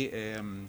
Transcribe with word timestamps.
em, 0.00 0.68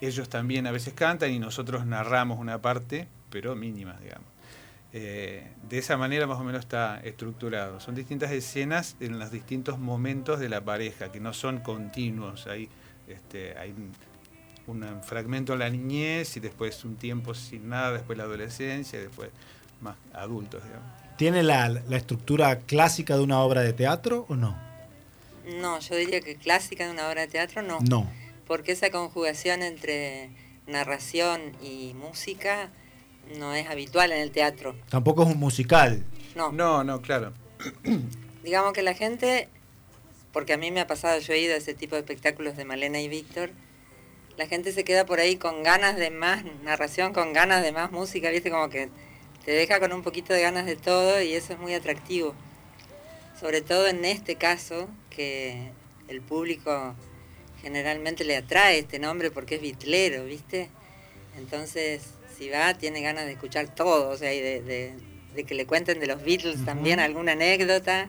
ellos 0.00 0.28
también 0.28 0.66
a 0.66 0.72
veces 0.72 0.94
cantan 0.94 1.30
y 1.30 1.38
nosotros 1.38 1.86
narramos 1.86 2.40
una 2.40 2.60
parte, 2.60 3.06
pero 3.30 3.54
mínima, 3.54 3.96
digamos. 4.02 4.26
Eh, 4.92 5.46
de 5.68 5.78
esa 5.78 5.96
manera 5.96 6.26
más 6.26 6.40
o 6.40 6.42
menos 6.42 6.58
está 6.62 7.00
estructurado. 7.04 7.78
Son 7.78 7.94
distintas 7.94 8.32
escenas 8.32 8.96
en 8.98 9.20
los 9.20 9.30
distintos 9.30 9.78
momentos 9.78 10.40
de 10.40 10.48
la 10.48 10.64
pareja, 10.64 11.12
que 11.12 11.20
no 11.20 11.32
son 11.32 11.60
continuos. 11.60 12.48
Hay, 12.48 12.68
este, 13.06 13.56
hay 13.56 13.72
un, 14.66 15.02
fragmento 15.04 15.52
en 15.52 15.60
la 15.60 15.70
niñez 15.70 16.36
y 16.36 16.40
después 16.40 16.84
un 16.84 16.96
tiempo 16.96 17.32
sin 17.34 17.68
nada, 17.68 17.92
después 17.92 18.18
la 18.18 18.24
adolescencia 18.24 18.98
y 18.98 19.02
después 19.02 19.30
más 19.82 19.94
adultos. 20.12 20.64
Digamos. 20.64 20.88
¿Tiene 21.16 21.44
la, 21.44 21.68
la 21.68 21.96
estructura 21.96 22.58
clásica 22.58 23.16
de 23.16 23.22
una 23.22 23.38
obra 23.38 23.60
de 23.60 23.72
teatro 23.72 24.26
o 24.28 24.34
no? 24.34 24.58
No, 25.60 25.78
yo 25.78 25.94
diría 25.94 26.20
que 26.20 26.34
clásica 26.34 26.86
de 26.86 26.90
una 26.90 27.06
obra 27.06 27.20
de 27.20 27.28
teatro 27.28 27.62
no. 27.62 27.78
No. 27.88 28.23
Porque 28.46 28.72
esa 28.72 28.90
conjugación 28.90 29.62
entre 29.62 30.30
narración 30.66 31.52
y 31.62 31.94
música 31.94 32.70
no 33.38 33.54
es 33.54 33.68
habitual 33.68 34.12
en 34.12 34.20
el 34.20 34.30
teatro. 34.30 34.74
Tampoco 34.88 35.22
es 35.22 35.30
un 35.30 35.38
musical. 35.38 36.04
No. 36.34 36.52
No, 36.52 36.84
no, 36.84 37.00
claro. 37.00 37.32
Digamos 38.44 38.72
que 38.72 38.82
la 38.82 38.94
gente, 38.94 39.48
porque 40.32 40.52
a 40.52 40.58
mí 40.58 40.70
me 40.70 40.80
ha 40.80 40.86
pasado, 40.86 41.18
yo 41.20 41.32
he 41.32 41.40
ido 41.40 41.54
a 41.54 41.58
ese 41.58 41.74
tipo 41.74 41.94
de 41.94 42.00
espectáculos 42.00 42.56
de 42.56 42.64
Malena 42.64 43.00
y 43.00 43.08
Víctor, 43.08 43.50
la 44.36 44.46
gente 44.46 44.72
se 44.72 44.84
queda 44.84 45.06
por 45.06 45.20
ahí 45.20 45.36
con 45.36 45.62
ganas 45.62 45.96
de 45.96 46.10
más 46.10 46.44
narración, 46.64 47.12
con 47.12 47.32
ganas 47.32 47.62
de 47.62 47.72
más 47.72 47.92
música, 47.92 48.30
viste, 48.30 48.50
como 48.50 48.68
que 48.68 48.90
te 49.44 49.52
deja 49.52 49.78
con 49.78 49.92
un 49.92 50.02
poquito 50.02 50.32
de 50.32 50.42
ganas 50.42 50.66
de 50.66 50.76
todo 50.76 51.22
y 51.22 51.34
eso 51.34 51.52
es 51.52 51.58
muy 51.58 51.74
atractivo. 51.74 52.34
Sobre 53.38 53.60
todo 53.60 53.86
en 53.86 54.04
este 54.04 54.36
caso, 54.36 54.88
que 55.10 55.70
el 56.08 56.20
público 56.20 56.94
generalmente 57.64 58.24
le 58.24 58.36
atrae 58.36 58.80
este 58.80 58.98
nombre 58.98 59.30
porque 59.30 59.54
es 59.54 59.62
bitlero, 59.62 60.24
¿viste? 60.26 60.68
Entonces, 61.38 62.02
si 62.36 62.50
va, 62.50 62.74
tiene 62.74 63.00
ganas 63.00 63.24
de 63.24 63.32
escuchar 63.32 63.74
todo, 63.74 64.10
o 64.10 64.16
sea, 64.18 64.34
y 64.34 64.40
de, 64.40 64.94
que 65.46 65.54
le 65.54 65.66
cuenten 65.66 65.98
de 65.98 66.06
los 66.06 66.22
Beatles 66.22 66.64
también 66.66 67.00
alguna 67.00 67.32
anécdota 67.32 68.08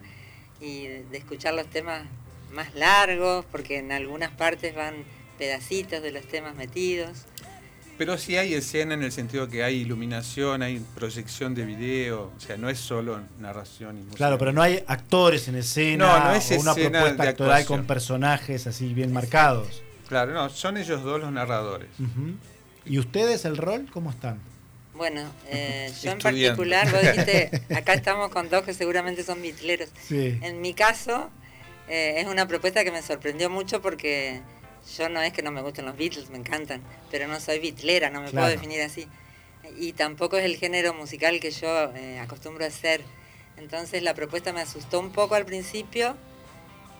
y 0.59 0.87
de 0.87 1.17
escuchar 1.17 1.53
los 1.53 1.67
temas 1.67 2.03
más 2.51 2.75
largos, 2.75 3.45
porque 3.49 3.77
en 3.77 3.93
algunas 3.93 4.31
partes 4.31 4.75
van 4.75 5.05
pedacitos 5.37 6.03
de 6.03 6.11
los 6.11 6.27
temas 6.27 6.55
metidos. 6.55 7.25
Pero 7.97 8.17
sí 8.17 8.35
hay 8.35 8.53
escena 8.53 8.93
en 8.93 9.03
el 9.03 9.11
sentido 9.11 9.47
que 9.47 9.63
hay 9.63 9.77
iluminación, 9.77 10.61
hay 10.61 10.81
proyección 10.95 11.55
de 11.55 11.65
video, 11.65 12.31
o 12.35 12.39
sea, 12.39 12.57
no 12.57 12.69
es 12.69 12.77
solo 12.77 13.21
narración 13.39 13.97
y 13.97 13.99
música. 14.01 14.17
Claro, 14.17 14.37
pero 14.37 14.51
no 14.51 14.61
hay 14.61 14.83
actores 14.87 15.47
en 15.47 15.55
escena 15.55 16.05
no, 16.05 16.25
no 16.25 16.35
es 16.35 16.51
o 16.51 16.59
una 16.59 16.75
propuesta 16.75 17.23
actoral 17.23 17.65
con 17.65 17.85
personajes 17.85 18.67
así 18.67 18.93
bien 18.93 19.13
marcados. 19.13 19.81
Claro, 20.09 20.33
no, 20.33 20.49
son 20.49 20.77
ellos 20.77 21.03
dos 21.03 21.21
los 21.21 21.31
narradores. 21.31 21.89
¿Y 22.85 22.99
ustedes 22.99 23.45
el 23.45 23.57
rol 23.57 23.87
cómo 23.91 24.11
están? 24.11 24.39
Bueno, 24.93 25.21
eh, 25.47 25.91
yo 26.03 26.11
en 26.11 26.19
particular, 26.19 26.91
vos 26.91 27.01
dijiste, 27.01 27.63
acá 27.75 27.93
estamos 27.93 28.29
con 28.29 28.49
dos 28.49 28.63
que 28.63 28.73
seguramente 28.73 29.23
son 29.23 29.41
mitleros. 29.41 29.89
En 30.09 30.61
mi 30.61 30.73
caso, 30.73 31.29
eh, 31.87 32.15
es 32.17 32.27
una 32.27 32.47
propuesta 32.47 32.83
que 32.83 32.91
me 32.91 33.01
sorprendió 33.01 33.49
mucho 33.49 33.81
porque 33.81 34.41
yo 34.97 35.09
no 35.09 35.21
es 35.21 35.33
que 35.33 35.41
no 35.41 35.51
me 35.51 35.61
gusten 35.61 35.85
los 35.85 35.97
Beatles, 35.97 36.29
me 36.29 36.37
encantan, 36.37 36.81
pero 37.11 37.27
no 37.27 37.39
soy 37.39 37.59
bitlera, 37.59 38.09
no 38.09 38.21
me 38.21 38.31
puedo 38.31 38.47
definir 38.47 38.81
así. 38.81 39.07
Y 39.77 39.93
tampoco 39.93 40.37
es 40.37 40.45
el 40.45 40.57
género 40.57 40.93
musical 40.93 41.39
que 41.39 41.51
yo 41.51 41.91
eh, 41.95 42.19
acostumbro 42.19 42.65
a 42.65 42.67
hacer. 42.67 43.01
Entonces 43.57 44.03
la 44.03 44.13
propuesta 44.13 44.53
me 44.53 44.61
asustó 44.61 44.99
un 44.99 45.11
poco 45.11 45.35
al 45.35 45.45
principio, 45.45 46.15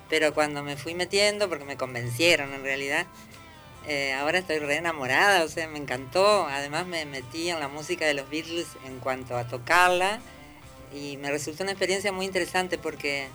pero 0.10 0.34
cuando 0.34 0.64
me 0.64 0.78
fui 0.78 0.94
metiendo, 0.96 1.48
porque 1.48 1.66
me 1.66 1.78
convencieron 1.78 2.54
en 2.54 2.64
realidad, 2.64 3.06
eh, 3.88 4.14
ahora 4.14 4.40
estoy 4.40 4.58
re 4.60 4.78
enamorada, 4.78 5.44
o 5.44 5.48
sea, 5.48 5.68
me 5.68 5.78
encantó. 5.78 6.48
Además 6.48 6.88
me 6.88 7.06
metí 7.06 7.50
en 7.50 7.60
la 7.60 7.68
música 7.68 8.06
de 8.06 8.16
los 8.16 8.30
Beatles 8.30 8.68
en 8.86 9.00
cuanto 9.00 9.38
a 9.38 9.48
tocarla 9.48 10.20
y 10.94 11.18
me 11.18 11.30
resultó 11.30 11.64
una 11.64 11.74
experiencia 11.74 12.12
muy 12.12 12.26
interesante 12.26 12.78
porque 12.78 13.28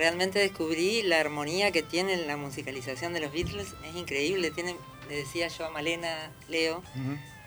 realmente 0.00 0.38
descubrí 0.38 1.02
la 1.02 1.20
armonía 1.20 1.72
que 1.72 1.82
tiene 1.82 2.16
la 2.16 2.38
musicalización 2.38 3.12
de 3.12 3.20
los 3.20 3.30
Beatles. 3.32 3.74
Es 3.86 3.94
increíble, 3.94 4.50
tiene, 4.50 4.74
le 5.10 5.16
decía 5.16 5.48
yo 5.48 5.66
a 5.66 5.70
Malena, 5.70 6.30
Leo, 6.48 6.82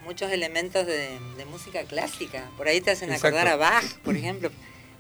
muchos 0.06 0.32
elementos 0.32 0.86
de, 0.86 1.18
música 1.50 1.84
clásica. 1.86 2.52
Por 2.56 2.68
ahí 2.68 2.80
te 2.80 2.92
hacen 2.92 3.12
acordar 3.12 3.48
a 3.48 3.56
Bach, 3.56 3.84
por 4.04 4.16
ejemplo. 4.16 4.52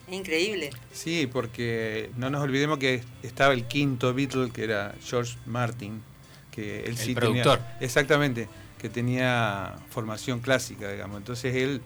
Es 0.07 0.13
increíble. 0.15 0.71
Sí, 0.93 1.29
porque 1.31 2.09
no 2.17 2.31
nos 2.31 2.41
olvidemos 2.41 2.79
que 2.79 3.03
estaba 3.21 3.53
el 3.53 3.67
quinto 3.67 4.15
Beatle, 4.15 4.49
que 4.49 4.63
era 4.63 4.95
George 5.05 5.37
Martin, 5.45 6.01
que 6.49 6.85
él 6.85 6.97
el 6.99 7.13
productor. 7.13 7.61
exactamente, 7.79 8.49
que 8.79 8.89
tenía 8.89 9.75
formación 9.91 10.39
clásica, 10.39 10.91
digamos. 10.91 11.17
Entonces 11.17 11.53
él, 11.53 11.81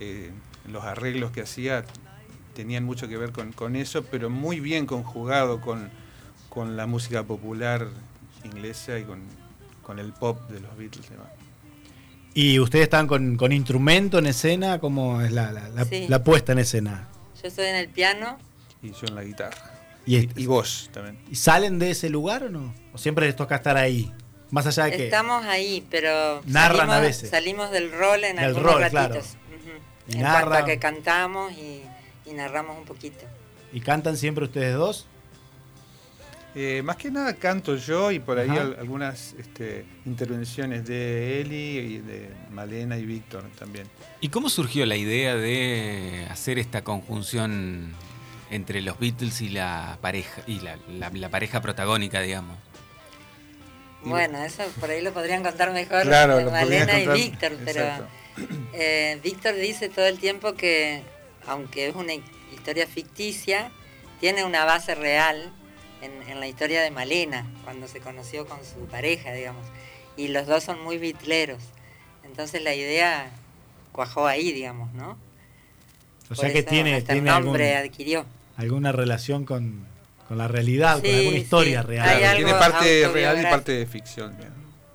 eh, 0.00 0.32
los 0.66 0.82
arreglos 0.82 1.30
que 1.30 1.40
hacía 1.40 1.84
tenían 2.54 2.84
mucho 2.84 3.08
que 3.08 3.16
ver 3.16 3.32
con, 3.32 3.76
eso, 3.76 4.04
pero 4.04 4.30
muy 4.30 4.60
bien 4.60 4.86
conjugado 4.86 5.60
con, 5.60 5.90
con 6.48 6.76
la 6.76 6.86
música 6.86 7.22
popular 7.24 7.88
inglesa 8.44 8.98
y 8.98 9.04
con, 9.04 9.98
el 9.98 10.12
pop 10.12 10.48
de 10.48 10.60
los 10.60 10.76
Beatles. 10.76 11.06
¿Y 12.32 12.58
ustedes 12.58 12.84
están 12.84 13.06
con, 13.06 13.36
con 13.36 13.52
instrumento 13.52 14.18
en 14.18 14.26
escena? 14.26 14.78
¿Cómo 14.78 15.20
es 15.20 15.30
la, 15.32 15.52
la, 15.52 16.24
puesta 16.24 16.52
en 16.52 16.58
escena? 16.58 17.08
Yo 17.40 17.48
estoy 17.48 17.66
en 17.66 17.76
el 17.76 17.88
piano. 17.88 18.38
Y 18.82 18.92
yo 18.92 19.06
en 19.06 19.14
la 19.14 19.22
guitarra. 19.22 19.72
Y, 20.06 20.28
y, 20.40 20.46
vos 20.46 20.90
también. 20.92 21.18
¿Y 21.30 21.36
salen 21.36 21.78
de 21.78 21.90
ese 21.90 22.10
lugar 22.10 22.44
o 22.44 22.50
no? 22.50 22.74
¿O 22.92 22.98
siempre 22.98 23.26
les 23.26 23.36
toca 23.36 23.56
estar 23.56 23.76
ahí? 23.76 24.12
Más 24.50 24.66
allá 24.66 24.84
de 24.84 24.96
que... 24.96 25.04
Estamos 25.04 25.44
ahí, 25.46 25.86
pero... 25.90 26.42
Narran 26.46 26.76
salimos, 26.78 26.96
a 26.96 27.00
veces. 27.00 27.30
Salimos 27.30 27.70
del 27.70 27.90
rol 27.92 28.24
en 28.24 28.38
algunos 28.38 28.80
ratitos. 28.80 29.36
en 30.08 30.20
cuanto 30.20 30.54
a 30.54 30.64
que 30.64 30.78
cantamos 30.78 31.52
y 31.52 31.82
y 32.26 32.32
narramos 32.32 32.76
un 32.78 32.84
poquito. 32.84 33.24
¿Y 33.72 33.80
cantan 33.80 34.16
siempre 34.16 34.44
ustedes 34.44 34.74
dos? 34.74 35.06
Eh, 36.56 36.82
más 36.84 36.96
que 36.96 37.10
nada 37.10 37.34
canto 37.34 37.74
yo 37.74 38.12
y 38.12 38.20
por 38.20 38.38
ahí 38.38 38.48
algunas 38.48 39.34
este, 39.36 39.84
intervenciones 40.06 40.86
de 40.86 41.40
Eli 41.40 41.78
y 41.78 41.98
de 41.98 42.30
Malena 42.52 42.96
y 42.96 43.04
Víctor 43.04 43.42
también. 43.58 43.88
¿Y 44.20 44.28
cómo 44.28 44.48
surgió 44.48 44.86
la 44.86 44.94
idea 44.94 45.34
de 45.34 46.28
hacer 46.30 46.60
esta 46.60 46.84
conjunción 46.84 47.92
entre 48.52 48.82
los 48.82 49.00
Beatles 49.00 49.40
y 49.40 49.48
la 49.48 49.98
pareja 50.00 50.42
y 50.46 50.60
la, 50.60 51.28
pareja 51.28 51.60
protagónica, 51.60 52.20
digamos? 52.20 52.56
Bueno, 54.04 54.38
eso 54.44 54.62
por 54.78 54.90
ahí 54.90 55.02
lo 55.02 55.12
podrían 55.12 55.42
contar 55.42 55.72
mejor 55.72 56.06
Malena 56.06 57.00
y 57.00 57.08
Víctor, 57.08 57.54
pero 57.64 57.84
eh, 58.74 59.18
Víctor 59.24 59.56
dice 59.56 59.88
todo 59.88 60.06
el 60.06 60.20
tiempo 60.20 60.54
que 60.54 61.02
aunque 61.46 61.88
es 61.88 61.94
una 61.94 62.14
historia 62.52 62.86
ficticia, 62.86 63.70
tiene 64.20 64.44
una 64.44 64.64
base 64.64 64.94
real 64.94 65.52
en, 66.02 66.40
la 66.40 66.46
historia 66.46 66.82
de 66.82 66.90
Malena, 66.90 67.46
cuando 67.64 67.88
se 67.88 68.00
conoció 68.00 68.46
con 68.46 68.58
su 68.64 68.86
pareja, 68.86 69.32
digamos. 69.32 69.66
Y 70.16 70.28
los 70.28 70.46
dos 70.46 70.62
son 70.64 70.82
muy 70.82 70.98
bitleros. 70.98 71.62
Entonces 72.24 72.62
la 72.62 72.74
idea 72.74 73.30
cuajó 73.92 74.26
ahí, 74.26 74.52
digamos, 74.52 74.92
¿no? 74.92 75.16
O 76.30 76.34
sea 76.34 76.52
que 76.52 76.62
tiene, 76.62 77.02
tiene 77.02 77.20
nombre 77.22 77.76
adquirió. 77.76 78.26
alguna 78.56 78.92
relación 78.92 79.44
con, 79.44 79.86
la 80.30 80.48
realidad, 80.48 81.00
con 81.00 81.10
alguna 81.10 81.36
historia 81.36 81.82
real. 81.82 82.36
tiene 82.36 82.52
parte 82.52 83.08
real 83.08 83.40
y 83.40 83.42
parte 83.44 83.72
de 83.72 83.86
ficción. 83.86 84.34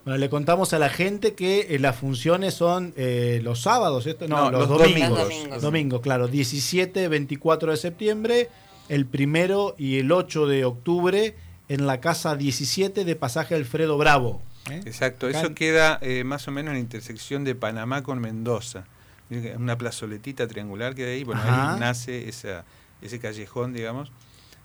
Bueno, 0.06 0.18
le 0.18 0.30
contamos 0.30 0.74
a 0.74 0.80
la 0.80 0.90
gente 0.90 1.34
que 1.34 1.68
eh, 1.70 1.80
las 1.80 1.96
funciones 1.96 2.54
son 2.54 2.94
eh, 2.96 3.42
los 3.44 3.62
sábados, 3.62 4.08
¿esto? 4.08 4.28
No, 4.28 4.50
los, 4.52 4.68
domingos. 4.68 5.62
Domingos. 5.62 6.02
claro. 6.02 6.28
17, 6.28 7.08
24 7.08 7.72
de 7.72 7.78
septiembre, 7.78 8.50
el 8.88 9.06
primero 9.06 9.76
y 9.78 10.00
el 10.00 10.12
8 10.12 10.48
de 10.48 10.66
octubre 10.66 11.36
en 11.68 11.86
la 11.86 12.00
casa 12.02 12.36
17 12.36 13.06
de 13.06 13.16
Pasaje 13.16 13.56
Alfredo 13.56 13.98
Bravo. 13.98 14.42
¿eh? 14.72 14.82
Exacto, 14.86 15.28
eso 15.28 15.54
queda 15.54 16.00
más 16.26 16.48
o 16.48 16.52
menos 16.52 16.72
en 16.72 16.76
la 16.76 16.82
intersección 16.82 17.44
de 17.44 17.56
Panamá 17.56 18.04
con 18.04 18.20
Mendoza. 18.20 18.86
Una 19.30 19.78
plazoletita 19.78 20.48
triangular 20.48 20.96
que 20.96 21.06
de 21.06 21.14
ahí, 21.14 21.24
bueno, 21.24 21.42
ahí 21.44 21.80
nace 21.80 22.28
esa, 22.28 22.66
ese 23.02 23.20
callejón, 23.20 23.74
digamos 23.74 24.12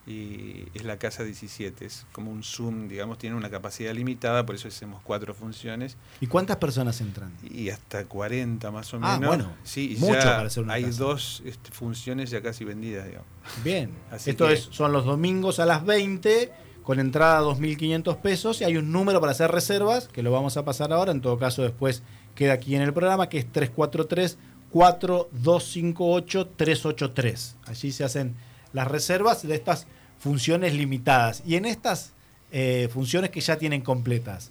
y 0.07 0.67
es 0.75 0.85
la 0.85 0.99
casa 0.99 1.25
17. 1.25 1.87
Es 1.87 2.07
como 2.13 2.31
un 2.31 2.43
Zoom, 2.43 2.89
digamos, 2.89 3.19
tiene 3.19 3.37
una 3.37 3.51
capacidad 3.51 3.95
limitada, 3.95 4.45
por 4.45 4.55
eso 4.55 4.69
hacemos 4.69 5.03
cuatro 5.03 5.35
funciones. 5.35 5.97
¿Y 6.21 6.27
cuántas 6.27 6.57
personas 6.59 7.01
entran? 7.01 7.33
Y 7.43 7.71
hasta 7.71 8.05
40 8.05 8.71
más 8.71 8.93
o 8.93 8.99
ah, 9.03 9.19
menos. 9.19 9.29
bueno, 9.29 9.53
sí, 9.63 9.97
mucho 9.99 10.15
para 10.15 10.43
hacer 10.43 10.63
una 10.63 10.75
Hay 10.75 10.85
dos 10.85 11.43
este, 11.45 11.71
funciones 11.71 12.31
ya 12.31 12.43
casi 12.43 12.65
vendidas, 12.65 13.07
digamos. 13.07 13.29
Bien, 13.63 13.91
esto 14.27 14.49
es, 14.51 14.69
son 14.71 14.93
los 14.93 15.05
domingos 15.05 15.59
a 15.59 15.67
las 15.67 15.85
20 15.85 16.53
con 16.83 17.01
entrada 17.01 17.39
a 17.39 17.43
2.500 17.43 18.19
pesos 18.19 18.61
y 18.61 18.65
hay 18.65 18.77
un 18.77 18.93
número 18.93 19.21
para 19.21 19.33
hacer 19.33 19.51
reservas, 19.51 20.09
que 20.09 20.23
lo 20.23 20.31
vamos 20.31 20.59
a 20.59 20.65
pasar 20.65 20.93
ahora, 20.93 21.13
en 21.13 21.23
todo 21.23 21.39
caso 21.39 21.63
después 21.63 22.03
queda 22.35 22.53
aquí 22.53 22.77
en 22.77 22.83
el 22.83 22.93
programa, 22.93 23.29
que 23.29 23.39
es 23.39 23.51
343 23.51 24.37
4258 24.71 26.49
383. 26.57 27.57
Allí 27.67 27.93
se 27.93 28.05
hacen 28.05 28.35
las 28.75 28.89
reservas 28.89 29.47
de 29.47 29.55
estas 29.55 29.87
funciones 30.19 30.75
limitadas. 30.75 31.43
Y 31.47 31.55
en 31.55 31.65
estas 31.65 32.13
eh, 32.53 32.89
funciones 32.93 33.31
que 33.31 33.41
ya 33.41 33.57
tienen 33.57 33.81
completas, 33.81 34.51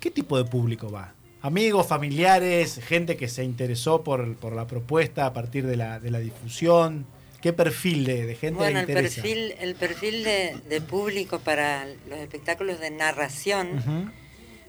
¿qué 0.00 0.10
tipo 0.10 0.36
de 0.36 0.44
público 0.44 0.90
va? 0.90 1.14
Amigos, 1.40 1.86
familiares, 1.86 2.80
gente 2.84 3.16
que 3.16 3.28
se 3.28 3.44
interesó 3.44 4.04
por, 4.04 4.36
por 4.36 4.54
la 4.54 4.66
propuesta 4.66 5.24
a 5.24 5.32
partir 5.32 5.66
de 5.66 5.76
la, 5.76 5.98
de 5.98 6.10
la 6.10 6.18
difusión. 6.18 7.06
¿Qué 7.40 7.54
perfil 7.54 8.04
de, 8.04 8.26
de 8.26 8.34
gente 8.34 8.58
bueno, 8.58 8.80
el 8.80 8.86
perfil, 8.86 9.54
el 9.58 9.74
perfil 9.74 10.24
de, 10.24 10.82
público 10.86 11.38
para 11.38 11.86
los 12.10 12.18
espectáculos 12.18 12.80
de 12.80 12.90
narración 12.90 14.12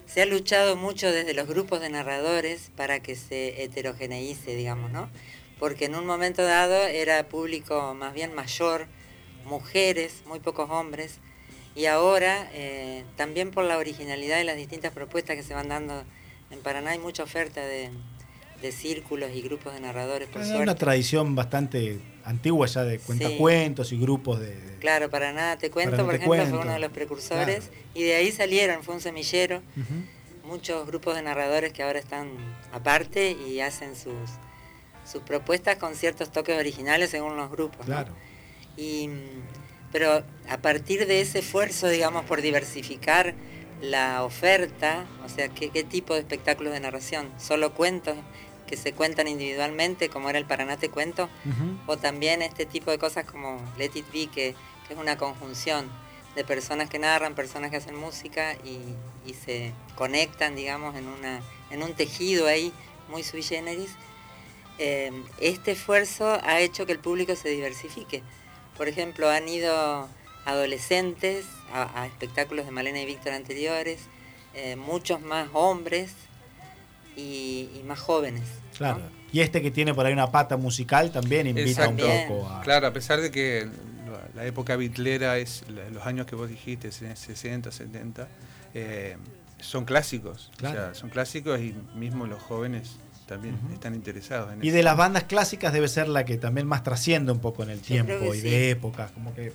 se 0.06 0.22
ha 0.22 0.26
luchado 0.26 0.78
mucho 0.78 1.12
desde 1.12 1.34
los 1.34 1.48
grupos 1.48 1.82
de 1.82 1.90
narradores 1.90 2.72
para 2.78 3.02
que 3.02 3.16
se 3.16 3.64
heterogeneice, 3.64 4.56
digamos, 4.56 4.92
¿no? 4.92 5.10
Porque 5.62 5.86
en 5.86 5.94
un 5.94 6.08
momento 6.08 6.44
dado 6.44 6.88
era 6.88 7.30
público 7.30 7.94
más 7.94 8.16
bien 8.16 8.34
mayor, 8.34 8.88
mujeres, 9.46 10.24
muy 10.26 10.40
pocos 10.40 10.72
hombres, 10.72 11.20
y 11.76 11.86
ahora 11.86 12.50
eh, 12.54 13.06
también 13.16 13.52
por 13.52 13.64
la 13.66 13.78
originalidad 13.78 14.38
de 14.38 14.44
las 14.44 14.58
distintas 14.58 14.92
propuestas 14.92 15.36
que 15.36 15.44
se 15.44 15.54
van 15.54 15.70
dando 15.70 16.04
en 16.50 16.62
Paraná 16.62 16.90
hay 16.90 16.98
mucha 16.98 17.22
oferta 17.22 17.62
de, 17.62 17.92
círculos 18.72 19.30
y 19.36 19.44
grupos 19.44 19.76
de 19.76 19.82
narradores. 19.82 20.30
Por 20.30 20.42
Hay 20.42 20.60
una 20.60 20.74
tradición 20.74 21.36
bastante 21.36 22.00
antigua 22.26 22.66
ya 22.66 22.84
de 22.84 22.98
cuentacuentos 22.98 23.92
y 23.92 24.00
grupos 24.00 24.40
de, 24.40 24.58
Claro, 24.80 25.12
Paraná 25.12 25.60
Te 25.60 25.70
Cuento, 25.70 26.04
por 26.04 26.16
ejemplo, 26.16 26.44
fue 26.48 26.60
uno 26.60 26.74
de 26.74 26.80
los 26.80 26.92
precursores 26.92 27.70
y 27.94 28.02
de 28.02 28.16
ahí 28.16 28.32
salieron, 28.32 28.82
fue 28.82 28.96
un 28.96 29.02
semillero. 29.02 29.62
Muchos 30.44 30.88
grupos 30.88 31.16
de 31.16 31.22
narradores 31.22 31.72
que 31.72 31.84
ahora 31.84 32.00
están 32.00 32.32
aparte 32.74 33.38
y 33.48 33.60
hacen 33.60 33.96
sus, 33.96 34.32
sus 35.12 35.22
propuestas 35.22 35.78
con 35.78 35.96
ciertos 35.96 36.32
toques 36.32 36.58
originales 36.58 37.10
según 37.10 37.36
los 37.36 37.52
grupos. 37.52 37.86
Claro. 37.86 38.14
Y, 38.78 39.10
pero 39.92 40.24
a 40.50 40.58
partir 40.58 41.06
de 41.08 41.22
ese 41.22 41.40
esfuerzo, 41.40 41.90
digamos, 41.90 42.26
por 42.26 42.42
diversificar 42.42 43.36
la 43.82 44.24
oferta, 44.24 45.06
o 45.26 45.30
sea, 45.30 45.50
qué, 45.50 45.70
tipo 45.84 46.14
de 46.14 46.22
espectáculos 46.22 46.72
de 46.74 46.80
narración, 46.80 47.30
solo 47.38 47.74
cuentos 47.74 48.16
que 48.68 48.78
se 48.78 48.94
cuentan 48.94 49.28
individualmente, 49.28 50.08
como 50.08 50.30
era 50.30 50.40
el 50.40 50.46
Paranate 50.46 50.90
Cuento, 50.90 51.30
o 51.88 51.98
también 51.98 52.42
este 52.42 52.66
tipo 52.66 52.92
de 52.92 52.98
cosas 52.98 53.26
como 53.26 53.60
Let 53.78 53.92
It 53.96 54.06
Be, 54.14 54.28
que, 54.28 54.56
es 54.90 54.98
una 54.98 55.18
conjunción 55.18 55.90
de 56.36 56.44
personas 56.44 56.90
que 56.90 57.00
narran, 57.00 57.34
personas 57.34 57.72
que 57.72 57.78
hacen 57.78 57.96
música 57.96 58.56
y, 58.66 58.96
se 59.46 59.72
conectan, 59.96 60.56
digamos, 60.56 60.96
en, 60.98 61.08
una, 61.08 61.40
en 61.70 61.82
un 61.84 61.94
tejido 61.94 62.48
ahí 62.48 62.74
muy 63.10 63.24
sui 63.24 63.42
generis. 63.42 63.92
Eh, 64.84 65.12
este 65.40 65.74
esfuerzo 65.74 66.40
ha 66.44 66.60
hecho 66.60 66.88
que 66.88 66.92
el 66.92 66.98
público 66.98 67.36
se 67.36 67.50
diversifique. 67.50 68.24
Por 68.76 68.88
ejemplo, 68.88 69.30
han 69.30 69.48
ido 69.48 70.10
adolescentes 70.44 71.46
a, 71.72 72.08
espectáculos 72.08 72.66
de 72.66 72.72
Malena 72.72 73.00
y 73.00 73.06
Víctor 73.06 73.34
anteriores, 73.34 74.00
eh, 74.56 74.76
muchos 74.76 75.22
más 75.22 75.50
hombres 75.54 76.14
y, 77.16 77.70
más 77.86 78.00
jóvenes. 78.00 78.42
Claro. 78.76 79.02
Y 79.32 79.42
este 79.42 79.62
que 79.62 79.70
tiene 79.70 79.94
por 79.94 80.08
ahí 80.08 80.14
una 80.14 80.32
pata 80.32 80.58
musical 80.58 81.12
también 81.12 81.46
invita 81.46 81.88
un 81.88 81.98
poco 81.98 82.50
a... 82.50 82.62
Claro, 82.62 82.88
a 82.88 82.92
pesar 82.92 83.22
de 83.22 83.30
que 83.30 83.70
la 84.34 84.46
época 84.48 84.76
bitlera 84.78 85.38
es 85.38 85.64
los 85.92 86.08
años 86.08 86.26
que 86.26 86.36
vos 86.36 86.50
dijiste, 86.50 86.92
60, 86.92 87.72
70, 87.72 88.28
eh, 88.74 89.16
son 89.60 89.86
clásicos. 89.86 90.50
O 90.58 90.60
sea, 90.62 90.96
son 90.96 91.12
clásicos 91.12 91.60
y 91.60 91.76
mismo 91.94 92.26
los 92.26 92.42
jóvenes 92.42 92.98
también 93.32 93.58
están 93.74 93.96
interesados 93.96 94.52
en 94.52 94.62
Y 94.62 94.72
de 94.72 94.84
las 94.84 94.98
bandas 94.98 95.24
clásicas 95.24 95.72
debe 95.72 95.88
ser 95.88 96.10
la 96.10 96.26
que 96.26 96.38
también 96.38 96.68
más 96.68 96.84
trasciende 96.84 97.32
un 97.32 97.40
poco 97.40 97.64
en 97.64 97.70
el 97.70 97.80
tiempo 97.80 98.36
y 98.36 98.42
de 98.42 98.72
época, 98.72 99.10
como 99.14 99.34
que 99.34 99.54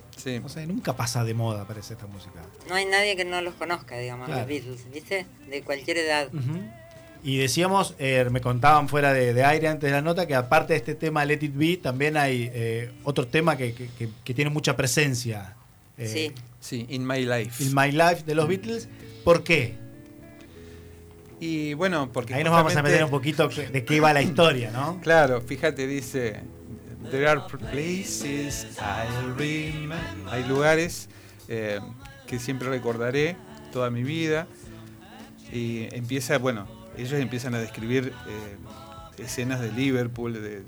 nunca 0.65 0.95
pasa 0.95 1.23
de 1.23 1.35
moda 1.35 1.65
parece 1.65 1.93
esta 1.93 2.07
música. 2.07 2.41
No 2.67 2.73
hay 2.73 2.85
nadie 2.85 3.15
que 3.15 3.23
no 3.23 3.39
los 3.41 3.53
conozca, 3.53 3.95
digamos, 3.99 4.29
los 4.29 4.47
Beatles, 4.47 4.91
¿viste? 4.91 5.27
De 5.47 5.61
cualquier 5.61 5.97
edad. 5.97 6.29
Y 7.23 7.37
decíamos, 7.37 7.93
eh, 7.99 8.27
me 8.31 8.41
contaban 8.41 8.89
fuera 8.89 9.13
de, 9.13 9.43
aire 9.43 9.67
antes 9.67 9.87
de 9.87 9.95
la 9.95 10.01
nota, 10.01 10.25
que 10.25 10.33
aparte 10.33 10.73
de 10.73 10.77
este 10.77 10.95
tema 10.95 11.23
Let 11.23 11.39
It 11.43 11.53
Be, 11.55 11.77
también 11.77 12.17
hay 12.17 12.49
eh, 12.51 12.91
otro 13.03 13.27
tema 13.27 13.57
que, 13.57 13.89
tiene 14.23 14.49
mucha 14.49 14.75
presencia. 14.75 15.55
Eh, 15.99 16.07
sí. 16.07 16.33
Sí, 16.59 16.87
In 16.89 17.05
My 17.05 17.23
Life. 17.23 17.63
In 17.63 17.75
My 17.75 17.91
Life 17.91 18.23
de 18.25 18.33
los 18.33 18.47
Beatles. 18.47 18.89
¿Por 19.23 19.43
qué? 19.43 19.75
Y 21.39 21.73
bueno, 21.73 22.11
porque. 22.11 22.33
Ahí 22.33 22.43
nos 22.43 22.53
vamos 22.53 22.75
a 22.75 22.83
meter 22.83 23.03
un 23.03 23.09
poquito 23.09 23.47
de 23.71 23.85
qué 23.85 23.99
va 23.99 24.13
la 24.13 24.21
historia, 24.21 24.71
¿no? 24.71 24.99
Claro, 25.01 25.41
fíjate, 25.41 25.87
dice. 25.87 26.41
There 27.11 27.27
are 27.27 27.41
places 27.71 28.67
I 28.79 29.07
remember. 29.37 29.97
Hay 30.29 30.43
lugares 30.43 31.07
eh, 31.47 31.79
que 32.25 32.37
siempre 32.37 32.69
recordaré 32.69 33.37
toda 33.71 33.89
mi 33.89 34.03
vida. 34.03 34.47
Y 35.53 35.87
empieza, 35.95 36.37
bueno, 36.37 36.67
ellos 36.97 37.13
empiezan 37.13 37.55
a 37.55 37.59
describir 37.59 38.11
eh, 38.27 39.23
escenas 39.23 39.61
de 39.61 39.71
Liverpool 39.71 40.33
de, 40.33 40.63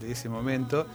de 0.00 0.12
ese 0.12 0.28
momento 0.28 0.88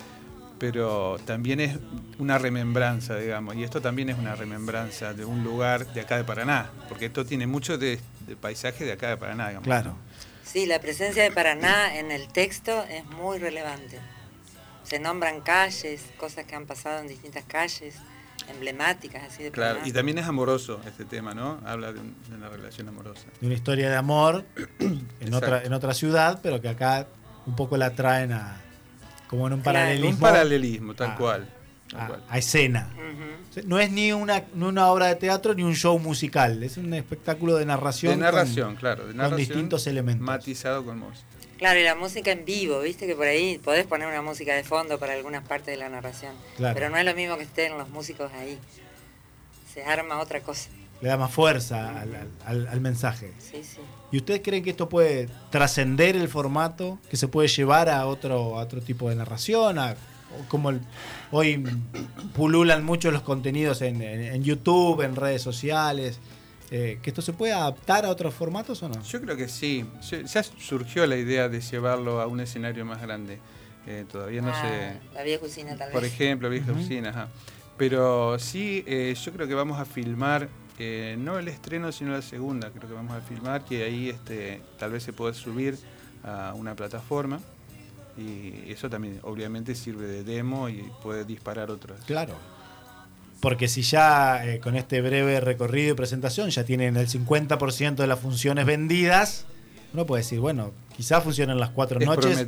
pero 0.61 1.17
también 1.25 1.59
es 1.59 1.75
una 2.19 2.37
remembranza, 2.37 3.17
digamos, 3.17 3.55
y 3.55 3.63
esto 3.63 3.81
también 3.81 4.11
es 4.11 4.19
una 4.19 4.35
remembranza 4.35 5.11
de 5.11 5.25
un 5.25 5.43
lugar 5.43 5.91
de 5.91 6.01
acá 6.01 6.17
de 6.17 6.23
Paraná, 6.23 6.69
porque 6.87 7.07
esto 7.07 7.25
tiene 7.25 7.47
mucho 7.47 7.79
de, 7.79 7.99
paisaje 8.39 8.85
de 8.85 8.91
acá 8.91 9.09
de 9.09 9.17
Paraná, 9.17 9.47
digamos. 9.47 9.65
Claro. 9.65 9.95
Sí, 10.43 10.67
la 10.67 10.77
presencia 10.77 11.23
de 11.23 11.31
Paraná 11.31 11.97
en 11.97 12.11
el 12.11 12.27
texto 12.27 12.83
es 12.91 13.03
muy 13.05 13.39
relevante. 13.39 13.97
Se 14.83 14.99
nombran 14.99 15.41
calles, 15.41 16.03
cosas 16.17 16.45
que 16.45 16.53
han 16.53 16.67
pasado 16.67 16.99
en 16.99 17.07
distintas 17.07 17.43
calles, 17.45 17.95
emblemáticas 18.47 19.23
así 19.23 19.41
de 19.41 19.49
Claro, 19.49 19.79
y 19.83 19.91
también 19.91 20.19
es 20.19 20.27
amoroso 20.27 20.79
este 20.85 21.05
tema, 21.05 21.33
¿no? 21.33 21.59
Habla 21.65 21.91
de, 21.91 22.01
una 22.35 22.49
relación 22.49 22.87
amorosa. 22.87 23.23
De 23.39 23.47
una 23.47 23.55
historia 23.55 23.89
de 23.89 23.95
amor 23.95 24.45
en, 25.19 25.33
otra, 25.33 25.63
en 25.63 25.73
otra 25.73 25.95
ciudad, 25.95 26.39
pero 26.43 26.61
que 26.61 26.69
acá 26.69 27.07
un 27.47 27.55
poco 27.55 27.77
la 27.77 27.95
traen 27.95 28.33
a 28.33 28.61
como 29.31 29.47
en 29.47 29.53
un 29.53 29.61
paralelismo. 29.61 30.09
Un 30.09 30.19
paralelismo, 30.19 30.93
tal, 30.93 31.15
cual, 31.15 31.49
a, 32.29 32.37
escena. 32.37 32.89
No 33.65 33.79
es 33.79 33.89
ni 33.89 34.11
una, 34.11 34.43
una 34.53 34.91
obra 34.91 35.07
de 35.07 35.15
teatro 35.15 35.53
ni 35.55 35.63
un 35.63 35.73
show 35.73 35.97
musical, 35.99 36.61
es 36.63 36.75
un 36.75 36.93
espectáculo 36.93 37.55
de 37.55 37.65
narración. 37.65 38.19
De 38.19 38.25
narración, 38.25 38.75
claro. 38.75 39.07
De 39.07 39.15
con 39.15 39.37
distintos 39.37 39.87
elementos. 39.87 40.25
Matizado 40.25 40.83
con 40.83 40.99
música. 40.99 41.25
Claro, 41.57 41.79
y 41.79 41.83
la 41.83 41.95
música 41.95 42.31
en 42.31 42.43
vivo, 42.43 42.81
viste 42.81 43.07
que 43.07 43.15
por 43.15 43.27
ahí 43.27 43.57
podés 43.63 43.85
poner 43.85 44.07
una 44.07 44.21
música 44.21 44.53
de 44.53 44.65
fondo 44.65 44.99
para 44.99 45.13
algunas 45.13 45.47
partes 45.47 45.67
de 45.67 45.77
la 45.77 45.87
narración. 45.87 46.35
Pero 46.57 46.89
no 46.89 46.97
es 46.97 47.05
lo 47.05 47.15
mismo 47.15 47.37
que 47.37 47.43
estén 47.43 47.77
los 47.77 47.87
músicos 47.87 48.33
ahí. 48.33 48.59
Se 49.73 49.85
arma 49.85 50.19
otra 50.19 50.41
cosa 50.41 50.69
le 51.01 51.09
da 51.09 51.17
más 51.17 51.31
fuerza 51.31 52.05
al, 52.45 52.81
mensaje. 52.81 53.33
¿Y 54.11 54.17
ustedes 54.17 54.41
creen 54.43 54.63
que 54.63 54.71
esto 54.71 54.87
puede 54.89 55.29
trascender 55.49 56.15
el 56.15 56.27
formato, 56.27 56.99
que 57.09 57.17
se 57.17 57.27
puede 57.27 57.47
llevar 57.47 57.89
a 57.89 58.05
otro, 58.05 58.53
otro 58.53 58.81
tipo 58.81 59.09
de 59.09 59.15
narración? 59.15 59.77
como 60.47 60.71
hoy 61.31 61.63
pululan 62.35 62.85
mucho 62.85 63.11
los 63.11 63.21
contenidos 63.21 63.81
en, 63.81 64.43
YouTube, 64.43 65.01
en 65.01 65.15
redes 65.15 65.41
sociales. 65.41 66.19
Eh, 66.73 66.99
¿Que 67.01 67.09
esto 67.09 67.21
se 67.21 67.33
puede 67.33 67.51
adaptar 67.51 68.05
a 68.05 68.09
otros 68.09 68.33
formatos 68.33 68.81
o 68.81 68.87
no? 68.87 69.03
Yo 69.03 69.21
creo 69.21 69.35
que 69.35 69.49
sí. 69.49 69.85
Ya 70.09 70.43
surgió 70.43 71.05
la 71.05 71.17
idea 71.17 71.49
de 71.49 71.59
llevarlo 71.59 72.21
a 72.21 72.27
un 72.27 72.39
escenario 72.39 72.85
más 72.85 73.01
grande. 73.01 73.39
Eh, 73.85 74.05
todavía 74.09 74.41
no 74.41 74.51
ah, 74.53 74.61
sé. 74.61 75.13
La 75.13 75.23
vieja 75.23 75.41
cocina, 75.41 75.71
tal 75.71 75.87
vez. 75.87 75.91
Por 75.91 76.05
ejemplo, 76.05 76.47
la 76.47 76.53
vieja 76.53 76.71
cocina, 76.71 77.09
ajá. 77.09 77.27
Pero 77.77 78.37
sí, 78.39 78.83
eh, 78.87 79.15
yo 79.21 79.33
creo 79.33 79.47
que 79.47 79.55
vamos 79.55 79.79
a 79.79 79.85
filmar 79.85 80.47
no 81.17 81.37
el 81.37 81.47
estreno, 81.47 81.91
sino 81.91 82.11
la 82.11 82.21
segunda, 82.21 82.69
creo 82.71 82.87
que 82.87 82.95
vamos 82.95 83.15
a 83.15 83.21
filmar, 83.21 83.63
que 83.65 83.83
ahí 83.83 84.09
este, 84.09 84.61
tal 84.79 84.91
vez 84.91 85.03
se 85.03 85.13
pueda 85.13 85.33
subir 85.33 85.77
a 86.23 86.53
una 86.55 86.75
plataforma. 86.75 87.39
Y 88.17 88.69
eso 88.71 88.89
también 88.89 89.19
obviamente 89.23 89.73
sirve 89.73 90.05
de 90.05 90.23
demo 90.23 90.69
y 90.69 90.83
puede 91.01 91.23
disparar 91.23 91.71
otras. 91.71 92.03
Claro. 92.05 92.35
Porque 93.39 93.67
si 93.67 93.81
ya 93.81 94.45
eh, 94.45 94.59
con 94.59 94.75
este 94.75 95.01
breve 95.01 95.39
recorrido 95.39 95.93
y 95.93 95.95
presentación 95.95 96.49
ya 96.49 96.63
tienen 96.63 96.95
el 96.97 97.07
50% 97.07 97.95
de 97.95 98.07
las 98.07 98.19
funciones 98.19 98.65
vendidas, 98.65 99.45
uno 99.93 100.05
puede 100.05 100.21
decir, 100.23 100.39
bueno, 100.39 100.71
quizás 100.95 101.23
funcionen 101.23 101.59
las 101.59 101.71
cuatro 101.71 101.99
noches 101.99 102.45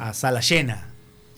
a 0.00 0.14
sala 0.14 0.40
llena. 0.40 0.90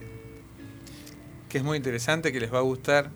Que 1.49 1.59
es 1.59 1.65
muy 1.65 1.77
interesante, 1.77 2.33
que 2.33 2.41
les 2.41 2.53
va 2.53 2.59
a 2.59 2.63
gustar. 2.63 3.11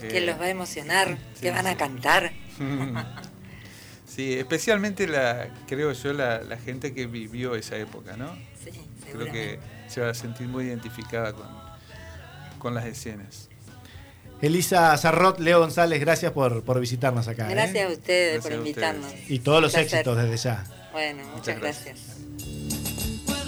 Que 0.00 0.18
eh, 0.18 0.26
los 0.26 0.38
va 0.38 0.44
a 0.44 0.50
emocionar, 0.50 1.18
que 1.40 1.50
van 1.50 1.66
a 1.66 1.76
cantar. 1.76 2.32
sí, 4.06 4.34
especialmente 4.34 5.06
la, 5.06 5.50
creo 5.66 5.92
yo, 5.92 6.12
la, 6.12 6.56
gente 6.64 6.94
que 6.94 7.06
vivió 7.06 7.54
esa 7.54 7.76
época, 7.76 8.16
¿no? 8.16 8.34
Sí, 8.62 8.70
Creo 9.12 9.32
que 9.32 9.58
se 9.88 10.00
va 10.00 10.10
a 10.10 10.14
sentir 10.14 10.46
muy 10.46 10.66
identificada 10.66 11.32
con, 11.32 11.48
con 12.58 12.74
las 12.74 12.86
escenas. 12.86 13.49
Elisa 14.42 14.96
Sarrot, 14.96 15.38
Leo 15.38 15.60
González, 15.60 16.00
gracias 16.00 16.32
por, 16.32 16.62
por 16.62 16.80
visitarnos 16.80 17.28
acá. 17.28 17.46
¿eh? 17.48 17.54
Gracias 17.54 17.88
a 17.88 17.92
ustedes 17.92 18.42
por 18.42 18.52
invitarnos. 18.52 19.12
Y 19.28 19.40
todos 19.40 19.60
los 19.60 19.74
éxitos 19.74 20.16
desde 20.16 20.36
ya. 20.36 20.64
Bueno, 20.92 21.22
muchas, 21.34 21.60
gracias. 21.60 21.98